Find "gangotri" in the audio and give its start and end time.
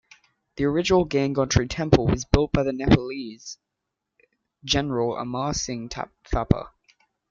1.07-1.69